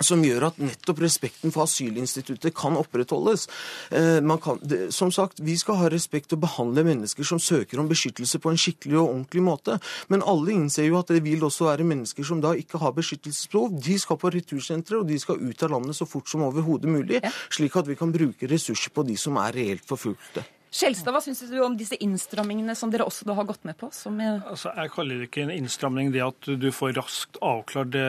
som 0.06 0.22
gjør 0.24 0.50
at 0.50 0.60
nettopp 0.62 1.02
respekten 1.04 1.54
for 1.54 1.66
asylinstituttet 1.66 2.56
kan 2.56 2.78
opprettholdes. 2.80 3.48
Eh, 3.92 4.20
kan, 4.44 4.60
som 4.92 5.12
sagt, 5.12 5.40
Vi 5.40 5.58
skal 5.58 5.76
ha 5.76 5.90
respekt 5.90 6.34
og 6.34 6.42
behandle 6.42 6.84
mennesker 6.84 7.24
som 7.24 7.40
søker 7.40 7.80
om 7.80 7.88
beskyttelse 7.88 8.40
på 8.40 8.50
en 8.50 8.58
skikkelig 8.58 8.98
og 9.00 9.10
ordentlig 9.10 9.42
måte. 9.42 9.80
Men 10.08 10.24
alle 10.24 10.52
innser 10.52 10.88
jo 10.88 11.00
at 11.00 11.08
det 11.08 11.24
vil 11.24 11.44
også 11.44 11.66
være 11.66 11.84
mennesker 11.84 12.24
som 12.24 12.42
da 12.42 12.54
ikke 12.54 12.78
har 12.78 12.92
beskyttelsesbehov. 12.92 13.82
De 13.82 14.00
skal 14.00 14.18
på 14.18 14.32
retursentre, 14.32 15.00
og 15.00 15.08
de 15.08 15.20
skal 15.20 15.40
ut 15.40 15.64
av 15.64 15.72
landet 15.72 15.96
så 15.96 16.06
fort 16.06 16.30
som 16.30 16.44
overhodet 16.44 16.90
mulig. 16.90 17.22
Slik 17.50 17.76
at 17.76 17.88
vi 17.88 17.96
kan 17.96 18.12
bruke 18.12 18.48
ressurser 18.48 18.92
på 18.92 19.04
de 19.04 19.18
som 19.18 19.38
er 19.38 19.52
reelt 19.52 19.86
forfulgte. 19.86 20.59
Skjelstad, 20.70 21.10
hva 21.10 21.20
syns 21.24 21.40
du 21.50 21.56
om 21.66 21.74
disse 21.74 21.98
innstrammingene 21.98 22.76
som 22.78 22.92
dere 22.94 23.08
også 23.10 23.26
har 23.34 23.48
gått 23.50 23.64
med 23.66 23.74
på? 23.80 23.88
Jeg... 23.90 24.42
Altså, 24.46 24.70
jeg 24.78 24.92
kaller 24.94 25.18
det 25.18 25.26
ikke 25.26 25.42
en 25.48 25.54
innstramming 25.56 26.12
det 26.14 26.22
at 26.22 26.50
du 26.62 26.68
får 26.76 26.94
raskt 27.00 27.40
avklart 27.42 27.90
det, 27.96 28.04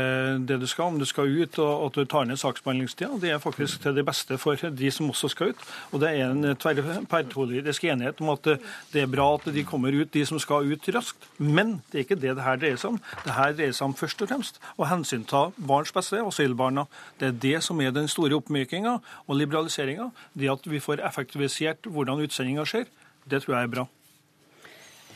det, 0.45 0.59
du 0.61 0.67
skal, 0.69 0.93
om 0.93 0.99
du 1.01 1.07
skal 1.09 1.33
ut, 1.33 1.57
og 1.57 1.87
at 1.87 1.97
du 1.97 2.05
tar 2.05 2.29
ned 2.29 2.37
saksbehandlingstida. 2.43 3.17
Det 3.23 3.33
er 3.33 3.41
faktisk 3.41 3.81
til 3.81 3.97
det 3.97 4.05
beste 4.05 4.37
for 4.43 4.61
de 4.61 4.91
som 4.93 5.09
også 5.09 5.31
skal 5.33 5.55
ut. 5.55 5.65
Og 5.95 6.03
det 6.03 6.11
er 6.13 6.35
en 6.35 6.51
tverrpolitisk 6.61 7.87
enighet 7.89 8.21
om 8.21 8.35
at 8.35 8.51
det 8.93 9.07
er 9.07 9.09
bra 9.09 9.31
at 9.39 9.49
de 9.57 9.65
kommer 9.65 9.97
ut, 9.97 10.13
de 10.13 10.27
som 10.29 10.43
skal 10.43 10.69
ut 10.69 10.91
raskt. 10.93 11.31
Men 11.41 11.79
det 11.89 12.03
er 12.03 12.07
ikke 12.09 12.21
det 12.21 12.37
det 12.37 12.45
her 12.45 12.61
dreier 12.61 12.83
seg 12.83 12.93
om. 12.93 13.01
Det 13.25 13.39
her 13.39 13.57
dreier 13.57 13.73
seg 13.77 13.89
om 13.89 13.97
først 13.97 14.21
og 14.21 14.33
fremst 14.35 14.61
å 14.77 14.91
hensynta 14.91 15.47
barns 15.57 15.95
beste, 15.97 16.21
asylbarna. 16.21 16.85
Det 17.17 17.31
er 17.31 17.41
det 17.49 17.57
som 17.65 17.81
er 17.81 17.97
den 17.97 18.13
store 18.13 18.37
oppmykinga 18.37 18.99
og 19.01 19.41
liberaliseringa. 19.41 20.11
Det 20.37 20.53
at 20.53 20.69
vi 20.69 20.85
får 20.85 21.01
effektivisert 21.09 21.89
hvordan 21.89 22.21
utsending 22.21 22.50
utdanninga 22.51 22.67
skjer. 22.67 22.87
Det 23.31 23.43
tror 23.43 23.57
jeg 23.57 23.65
er 23.65 23.75
bra. 23.75 23.87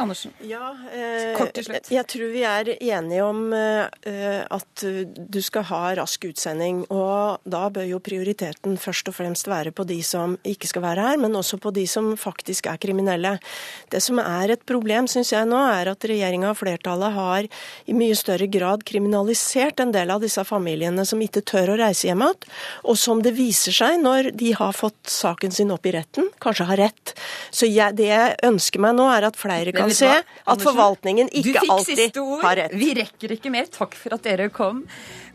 Andersen, 0.03 0.33
ja, 0.43 0.73
eh, 0.91 1.37
kort 1.39 1.55
til 1.55 1.69
slutt. 1.69 1.91
Jeg 1.93 2.07
tror 2.11 2.31
vi 2.33 2.43
er 2.43 2.71
enige 2.75 3.23
om 3.23 3.53
eh, 3.55 4.43
at 4.43 4.85
du 4.85 5.41
skal 5.45 5.67
ha 5.69 5.83
rask 6.01 6.25
utsending. 6.27 6.83
Og 6.91 7.45
da 7.47 7.69
bør 7.71 7.87
jo 7.87 8.01
prioriteten 8.03 8.75
først 8.81 9.11
og 9.13 9.17
fremst 9.21 9.49
være 9.51 9.71
på 9.75 9.87
de 9.87 10.01
som 10.07 10.35
ikke 10.43 10.71
skal 10.71 10.85
være 10.85 11.07
her, 11.09 11.21
men 11.23 11.39
også 11.39 11.61
på 11.63 11.71
de 11.77 11.87
som 11.91 12.11
faktisk 12.19 12.67
er 12.73 12.81
kriminelle. 12.83 13.37
Det 13.93 14.03
som 14.03 14.19
er 14.23 14.57
et 14.57 14.65
problem, 14.67 15.07
syns 15.11 15.31
jeg 15.35 15.47
nå, 15.47 15.61
er 15.77 15.93
at 15.93 16.09
regjeringa 16.11 16.51
og 16.51 16.59
flertallet 16.59 17.15
har 17.15 17.49
i 17.87 17.97
mye 17.97 18.19
større 18.19 18.51
grad 18.51 18.83
kriminalisert 18.89 19.83
en 19.85 19.95
del 19.95 20.11
av 20.11 20.25
disse 20.25 20.43
familiene 20.49 21.07
som 21.07 21.23
ikke 21.23 21.45
tør 21.47 21.75
å 21.75 21.79
reise 21.85 22.09
hjem 22.09 22.25
igjen, 22.25 22.51
og 22.89 22.99
som 22.99 23.23
det 23.23 23.35
viser 23.37 23.75
seg 23.75 23.99
når 24.03 24.33
de 24.39 24.53
har 24.57 24.75
fått 24.77 25.11
saken 25.11 25.55
sin 25.55 25.73
opp 25.75 25.87
i 25.87 25.95
retten, 25.95 26.29
kanskje 26.43 26.69
har 26.69 26.81
rett. 26.87 27.15
Så 27.55 27.69
jeg, 27.71 27.97
det 27.99 28.11
jeg 28.11 28.37
ønsker 28.47 28.83
meg 28.83 28.97
nå, 28.99 29.09
er 29.13 29.29
at 29.29 29.39
flere 29.39 29.75
kan 29.75 29.84
kan 29.85 29.95
se 29.97 30.11
at 30.21 30.65
forvaltningen 30.65 31.31
ikke 31.33 31.65
alltid 31.69 32.21
har 32.43 32.61
rett. 32.61 32.77
Vi 32.77 32.91
rekker 32.99 33.37
ikke 33.37 33.53
mer. 33.55 33.69
Takk 33.73 33.97
for 33.99 34.17
at 34.17 34.27
dere 34.27 34.51
kom. 34.55 34.85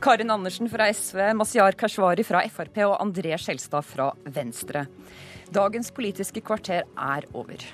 Karin 0.04 0.34
Andersen 0.34 0.70
fra 0.72 0.90
SV, 0.94 1.32
Masiar 1.40 1.78
Kashvari 1.80 2.26
fra 2.28 2.44
Frp 2.50 2.84
og 2.88 2.98
André 3.00 3.38
Skjelstad 3.40 3.86
fra 3.88 4.12
Venstre. 4.26 4.88
Dagens 5.54 5.94
Politiske 5.96 6.44
kvarter 6.46 6.86
er 6.86 7.30
over. 7.34 7.70